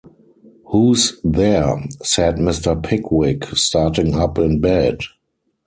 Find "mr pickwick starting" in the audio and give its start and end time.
2.37-4.15